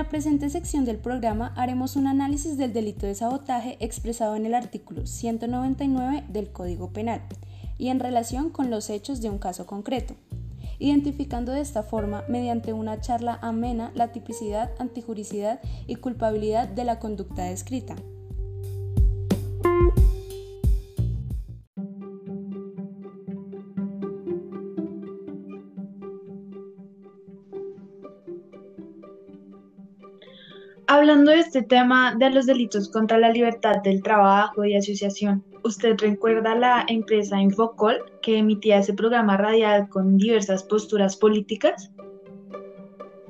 la 0.00 0.08
presente 0.08 0.48
sección 0.48 0.86
del 0.86 0.96
programa 0.96 1.52
haremos 1.56 1.94
un 1.94 2.06
análisis 2.06 2.56
del 2.56 2.72
delito 2.72 3.04
de 3.04 3.14
sabotaje 3.14 3.76
expresado 3.80 4.34
en 4.34 4.46
el 4.46 4.54
artículo 4.54 5.06
199 5.06 6.24
del 6.26 6.50
Código 6.52 6.90
Penal 6.90 7.20
y 7.76 7.88
en 7.88 8.00
relación 8.00 8.48
con 8.48 8.70
los 8.70 8.88
hechos 8.88 9.20
de 9.20 9.28
un 9.28 9.36
caso 9.36 9.66
concreto, 9.66 10.14
identificando 10.78 11.52
de 11.52 11.60
esta 11.60 11.82
forma, 11.82 12.24
mediante 12.30 12.72
una 12.72 12.98
charla 13.02 13.38
amena, 13.42 13.92
la 13.94 14.10
tipicidad, 14.10 14.70
antijuricidad 14.78 15.60
y 15.86 15.96
culpabilidad 15.96 16.66
de 16.66 16.84
la 16.84 16.98
conducta 16.98 17.42
descrita. 17.42 17.94
Hablando 30.92 31.30
de 31.30 31.38
este 31.38 31.62
tema 31.62 32.16
de 32.16 32.30
los 32.30 32.46
delitos 32.46 32.90
contra 32.90 33.16
la 33.16 33.30
libertad 33.30 33.76
del 33.84 34.02
trabajo 34.02 34.64
y 34.64 34.74
asociación, 34.74 35.44
¿usted 35.62 35.96
recuerda 36.00 36.56
la 36.56 36.84
empresa 36.88 37.40
Infocol 37.40 37.98
que 38.22 38.38
emitía 38.38 38.78
ese 38.78 38.92
programa 38.94 39.36
radial 39.36 39.88
con 39.88 40.16
diversas 40.16 40.64
posturas 40.64 41.16
políticas? 41.16 41.92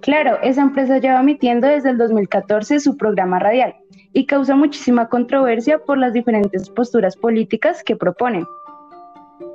Claro, 0.00 0.36
esa 0.42 0.62
empresa 0.62 0.98
lleva 0.98 1.20
emitiendo 1.20 1.68
desde 1.68 1.90
el 1.90 1.98
2014 1.98 2.80
su 2.80 2.96
programa 2.96 3.38
radial 3.38 3.76
y 4.12 4.26
causa 4.26 4.56
muchísima 4.56 5.08
controversia 5.08 5.78
por 5.78 5.96
las 5.96 6.12
diferentes 6.12 6.68
posturas 6.70 7.16
políticas 7.16 7.84
que 7.84 7.94
proponen. 7.94 8.44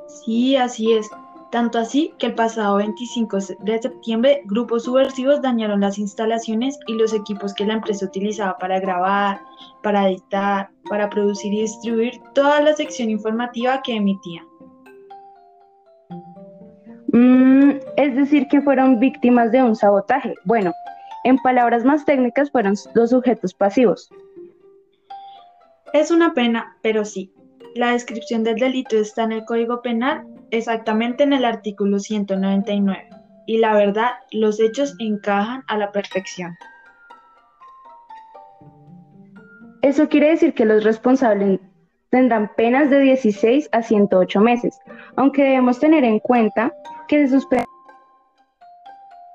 Sí, 0.07 0.55
así 0.55 0.93
es. 0.93 1.09
Tanto 1.51 1.79
así 1.79 2.13
que 2.19 2.27
el 2.27 2.35
pasado 2.35 2.77
25 2.77 3.37
de 3.61 3.81
septiembre 3.81 4.41
grupos 4.45 4.83
subversivos 4.83 5.41
dañaron 5.41 5.79
las 5.79 5.97
instalaciones 5.97 6.77
y 6.85 6.93
los 6.93 7.11
equipos 7.11 7.55
que 7.55 7.65
la 7.65 7.73
empresa 7.73 8.05
utilizaba 8.05 8.55
para 8.59 8.79
grabar, 8.79 9.41
para 9.81 10.07
editar, 10.07 10.69
para 10.89 11.09
producir 11.09 11.51
y 11.53 11.61
distribuir 11.61 12.21
toda 12.35 12.61
la 12.61 12.73
sección 12.73 13.09
informativa 13.09 13.81
que 13.81 13.95
emitía. 13.95 14.45
Mm, 17.11 17.71
es 17.97 18.15
decir, 18.15 18.47
que 18.49 18.61
fueron 18.61 18.99
víctimas 18.99 19.51
de 19.51 19.63
un 19.63 19.75
sabotaje. 19.75 20.35
Bueno, 20.45 20.71
en 21.23 21.37
palabras 21.39 21.83
más 21.83 22.05
técnicas 22.05 22.51
fueron 22.51 22.75
dos 22.93 23.09
sujetos 23.09 23.55
pasivos. 23.55 24.07
Es 25.93 26.11
una 26.11 26.35
pena, 26.35 26.77
pero 26.83 27.03
sí. 27.05 27.33
La 27.73 27.93
descripción 27.93 28.43
del 28.43 28.57
delito 28.57 28.97
está 28.97 29.23
en 29.23 29.31
el 29.31 29.45
Código 29.45 29.81
Penal 29.81 30.27
exactamente 30.51 31.23
en 31.23 31.33
el 31.33 31.45
artículo 31.45 31.99
199. 31.99 33.09
Y 33.45 33.57
la 33.57 33.73
verdad, 33.73 34.11
los 34.31 34.59
hechos 34.59 34.95
encajan 34.99 35.63
a 35.67 35.77
la 35.77 35.91
perfección. 35.91 36.55
Eso 39.81 40.09
quiere 40.09 40.29
decir 40.29 40.53
que 40.53 40.65
los 40.65 40.83
responsables 40.83 41.59
tendrán 42.09 42.51
penas 42.55 42.89
de 42.89 42.99
16 42.99 43.69
a 43.71 43.81
108 43.81 44.41
meses, 44.41 44.77
aunque 45.15 45.43
debemos 45.43 45.79
tener 45.79 46.03
en 46.03 46.19
cuenta 46.19 46.73
que 47.07 47.25
se 47.25 47.33
suspendió 47.33 47.69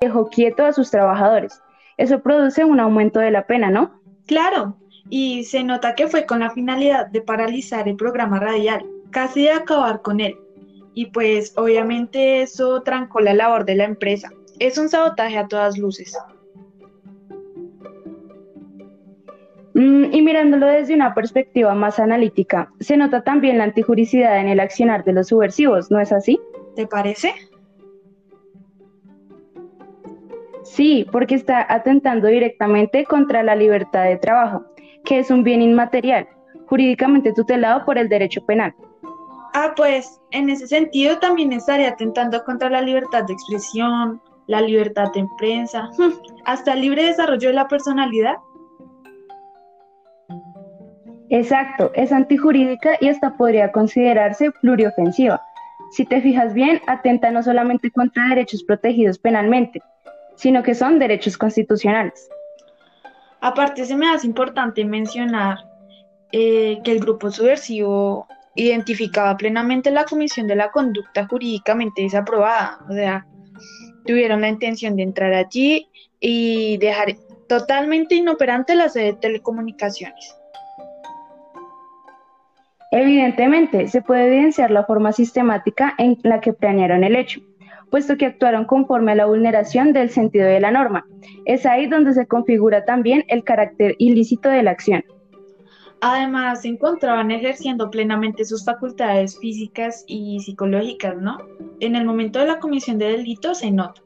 dejó 0.05 0.29
quieto 0.29 0.65
a 0.65 0.73
sus 0.73 0.91
trabajadores. 0.91 1.63
Eso 1.97 2.21
produce 2.21 2.65
un 2.65 2.81
aumento 2.81 3.21
de 3.21 3.31
la 3.31 3.47
pena, 3.47 3.71
¿no? 3.71 4.01
Claro, 4.27 4.77
y 5.09 5.45
se 5.45 5.65
nota 5.65 5.95
que 5.95 6.09
fue 6.09 6.27
con 6.27 6.41
la 6.41 6.51
finalidad 6.51 7.07
de 7.07 7.21
paralizar 7.21 7.89
el 7.89 7.97
programa 7.97 8.39
radial, 8.41 8.85
casi 9.11 9.43
de 9.43 9.53
acabar 9.53 10.03
con 10.03 10.21
él, 10.21 10.37
y 10.95 11.07
pues 11.07 11.53
obviamente 11.57 12.43
eso 12.43 12.83
trancó 12.83 13.21
la 13.21 13.35
labor 13.35 13.65
de 13.65 13.75
la 13.75 13.85
empresa. 13.85 14.31
Es 14.59 14.79
un 14.79 14.89
sabotaje 14.89 15.37
a 15.37 15.49
todas 15.49 15.77
luces. 15.77 16.17
Mm, 19.75 20.15
y 20.15 20.23
mirándolo 20.23 20.67
desde 20.67 20.95
una 20.95 21.15
perspectiva 21.15 21.75
más 21.75 21.99
analítica, 21.99 22.71
se 22.79 22.97
nota 22.97 23.25
también 23.25 23.59
la 23.59 23.65
antijuricidad 23.65 24.39
en 24.39 24.49
el 24.49 24.61
accionar 24.61 25.05
de 25.05 25.13
los 25.13 25.29
subversivos, 25.29 25.91
¿no 25.91 25.99
es 25.99 26.13
así? 26.13 26.41
¿Te 26.77 26.87
parece? 26.87 27.35
Sí, 30.63 31.07
porque 31.11 31.35
está 31.35 31.67
atentando 31.69 32.29
directamente 32.29 33.05
contra 33.05 33.43
la 33.43 33.57
libertad 33.57 34.05
de 34.05 34.17
trabajo, 34.17 34.65
que 35.05 35.19
es 35.19 35.31
un 35.31 35.43
bien 35.43 35.61
inmaterial, 35.61 36.29
jurídicamente 36.67 37.33
tutelado 37.33 37.85
por 37.85 37.99
el 37.99 38.09
derecho 38.09 38.47
penal. 38.47 38.75
Ah, 39.57 39.73
pues 39.77 40.21
en 40.33 40.51
ese 40.51 40.67
sentido 40.67 41.19
también 41.21 41.53
estaría 41.53 41.91
atentando 41.91 42.43
contra 42.43 42.69
la 42.69 42.81
libertad 42.81 43.23
de 43.23 43.35
expresión, 43.35 44.21
la 44.49 44.61
libertad 44.61 45.13
de 45.15 45.25
prensa, 45.39 45.91
hasta 46.45 46.73
el 46.73 46.81
libre 46.81 47.05
desarrollo 47.05 47.49
de 47.49 47.55
la 47.55 47.69
personalidad. 47.69 48.35
Exacto, 51.31 51.93
es 51.95 52.11
antijurídica 52.11 52.97
y 53.01 53.09
hasta 53.09 53.37
podría 53.37 53.71
considerarse 53.71 54.51
pluriofensiva. 54.61 55.41
Si 55.93 56.05
te 56.05 56.21
fijas 56.21 56.53
bien, 56.53 56.81
atenta 56.89 57.31
no 57.31 57.41
solamente 57.41 57.93
contra 57.93 58.31
derechos 58.31 58.65
protegidos 58.65 59.21
penalmente, 59.21 59.81
sino 60.35 60.65
que 60.65 60.75
son 60.75 60.99
derechos 60.99 61.39
constitucionales. 61.39 62.29
Aparte, 63.41 63.85
se 63.85 63.95
me 63.95 64.11
hace 64.11 64.27
importante 64.27 64.85
mencionar 64.85 65.59
eh, 66.33 66.81
que 66.83 66.91
el 66.91 66.99
grupo 66.99 67.31
subversivo 67.31 68.27
identificaba 68.55 69.37
plenamente 69.37 69.91
la 69.91 70.05
comisión 70.05 70.47
de 70.47 70.57
la 70.57 70.71
conducta 70.71 71.27
jurídicamente 71.27 72.03
desaprobada, 72.03 72.79
o 72.89 72.93
sea, 72.93 73.27
tuvieron 74.07 74.43
la 74.43 74.49
intención 74.49 74.97
de 74.97 75.03
entrar 75.03 75.33
allí 75.33 75.89
y 76.21 76.77
dejar 76.79 77.15
totalmente 77.49 78.15
inoperante 78.15 78.75
la 78.75 78.89
sede 78.89 79.07
de 79.07 79.15
telecomunicaciones. 79.15 80.37
Evidentemente, 82.91 83.89
se 83.89 84.03
puede 84.03 84.29
evidenciar 84.29 84.71
la 84.71 84.85
forma 84.85 85.13
sistemática 85.13 85.95
en 85.99 86.17
la 86.23 86.41
que 86.41 86.53
planearon 86.53 87.03
el 87.03 87.17
hecho, 87.17 87.41
puesto 87.91 88.17
que 88.17 88.27
actuaron 88.27 88.67
conforme 88.67 89.13
a 89.13 89.17
la 89.17 89.27
vulneración 89.27 89.93
del 89.93 90.11
sentido 90.11 90.47
de 90.47 90.61
la 90.61 90.71
norma. 90.71 91.05
Es 91.45 91.67
ahí 91.67 91.87
donde 91.87 92.15
se 92.15 92.27
configura 92.27 92.85
también 92.85 93.25
el 93.29 93.43
carácter 93.43 93.97
ilícito 93.99 94.49
de 94.49 94.63
la 94.63 94.71
acción. 94.71 95.05
Además, 96.07 96.61
se 96.61 96.69
encontraban 96.69 97.31
ejerciendo 97.31 97.91
plenamente 97.91 98.45
sus 98.45 98.63
facultades 98.63 99.39
físicas 99.39 100.05
y 100.07 100.39
psicológicas, 100.41 101.17
¿no? 101.17 101.39
En 101.81 101.97
el 101.97 102.05
momento 102.05 102.41
de 102.41 102.45
la 102.45 102.59
comisión 102.59 102.99
de 102.99 103.07
delito 103.07 103.55
se 103.55 103.71
nota. 103.71 104.03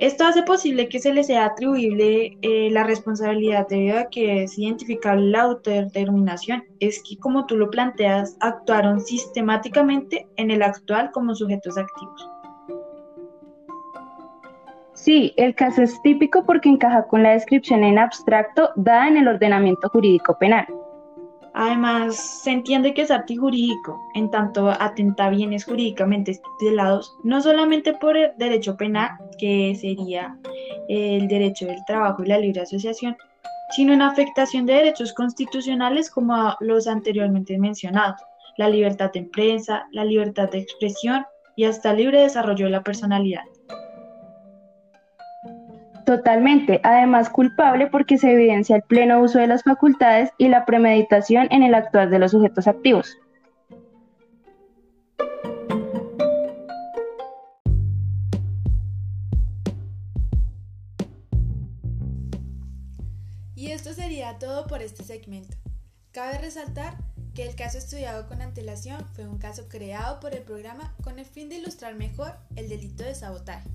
Esto 0.00 0.24
hace 0.24 0.42
posible 0.42 0.88
que 0.88 0.98
se 0.98 1.14
les 1.14 1.28
sea 1.28 1.44
atribuible 1.44 2.36
eh, 2.42 2.68
la 2.72 2.82
responsabilidad 2.82 3.68
debido 3.68 4.00
a 4.00 4.10
que 4.10 4.42
es 4.42 4.58
identificable 4.58 5.30
la 5.30 5.42
autodeterminación. 5.42 6.64
Es 6.80 7.00
que, 7.08 7.16
como 7.16 7.46
tú 7.46 7.56
lo 7.58 7.70
planteas, 7.70 8.36
actuaron 8.40 9.00
sistemáticamente 9.00 10.26
en 10.34 10.50
el 10.50 10.64
actual 10.64 11.12
como 11.12 11.36
sujetos 11.36 11.78
activos. 11.78 12.28
Sí, 14.94 15.32
el 15.36 15.54
caso 15.54 15.82
es 15.82 16.02
típico 16.02 16.44
porque 16.44 16.70
encaja 16.70 17.06
con 17.06 17.22
la 17.22 17.34
descripción 17.34 17.84
en 17.84 18.00
abstracto 18.00 18.70
dada 18.74 19.06
en 19.06 19.18
el 19.18 19.28
ordenamiento 19.28 19.88
jurídico 19.90 20.36
penal. 20.38 20.66
Además, 21.56 22.42
se 22.42 22.50
entiende 22.50 22.94
que 22.94 23.02
es 23.02 23.12
jurídico, 23.38 24.00
en 24.14 24.28
tanto 24.28 24.70
atenta 24.70 25.30
bienes 25.30 25.64
jurídicamente 25.64 26.40
tutelados, 26.58 27.16
no 27.22 27.40
solamente 27.40 27.92
por 27.94 28.16
el 28.16 28.32
derecho 28.36 28.76
penal, 28.76 29.12
que 29.38 29.76
sería 29.80 30.36
el 30.88 31.28
derecho 31.28 31.66
del 31.66 31.84
trabajo 31.84 32.24
y 32.24 32.26
la 32.26 32.38
libre 32.38 32.62
asociación, 32.62 33.16
sino 33.70 33.92
en 33.92 34.02
afectación 34.02 34.66
de 34.66 34.74
derechos 34.74 35.12
constitucionales 35.12 36.10
como 36.10 36.56
los 36.58 36.88
anteriormente 36.88 37.56
mencionados, 37.56 38.20
la 38.56 38.68
libertad 38.68 39.12
de 39.12 39.22
prensa, 39.22 39.86
la 39.92 40.04
libertad 40.04 40.50
de 40.50 40.58
expresión 40.58 41.24
y 41.54 41.64
hasta 41.64 41.92
el 41.92 41.98
libre 41.98 42.20
desarrollo 42.20 42.64
de 42.64 42.72
la 42.72 42.82
personalidad. 42.82 43.44
Totalmente, 46.04 46.80
además 46.82 47.30
culpable 47.30 47.86
porque 47.86 48.18
se 48.18 48.32
evidencia 48.32 48.76
el 48.76 48.82
pleno 48.82 49.20
uso 49.20 49.38
de 49.38 49.46
las 49.46 49.62
facultades 49.62 50.30
y 50.36 50.48
la 50.48 50.66
premeditación 50.66 51.48
en 51.50 51.62
el 51.62 51.74
actuar 51.74 52.10
de 52.10 52.18
los 52.18 52.32
sujetos 52.32 52.68
activos. 52.68 53.16
Y 63.54 63.70
esto 63.70 63.94
sería 63.94 64.38
todo 64.38 64.66
por 64.66 64.82
este 64.82 65.04
segmento. 65.04 65.56
Cabe 66.12 66.36
resaltar 66.36 66.94
que 67.34 67.48
el 67.48 67.56
caso 67.56 67.78
estudiado 67.78 68.28
con 68.28 68.42
antelación 68.42 69.06
fue 69.14 69.26
un 69.26 69.38
caso 69.38 69.68
creado 69.70 70.20
por 70.20 70.34
el 70.34 70.42
programa 70.42 70.94
con 71.02 71.18
el 71.18 71.24
fin 71.24 71.48
de 71.48 71.56
ilustrar 71.56 71.94
mejor 71.94 72.36
el 72.56 72.68
delito 72.68 73.04
de 73.04 73.14
sabotaje 73.14 73.70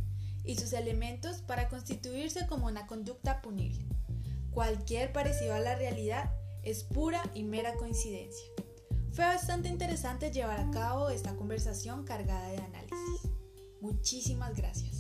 y 0.50 0.56
sus 0.56 0.74
elementos 0.74 1.44
para 1.44 1.70
constituirse 1.70 2.48
como 2.48 2.66
una 2.66 2.88
conducta 2.88 3.40
punible. 3.40 3.86
Cualquier 4.50 5.14
parecido 5.14 5.54
a 5.54 5.60
la 5.60 5.76
realidad 5.76 6.32
es 6.64 6.84
pura 6.84 7.22
y 7.36 7.44
mera 7.44 7.76
coincidencia. 7.76 8.50
Fue 9.12 9.26
bastante 9.26 9.70
interesante 9.70 10.32
llevar 10.32 10.60
a 10.60 10.72
cabo 10.72 11.10
esta 11.10 11.36
conversación 11.36 12.04
cargada 12.04 12.50
de 12.50 12.58
análisis. 12.58 13.32
Muchísimas 13.80 14.56
gracias. 14.56 14.99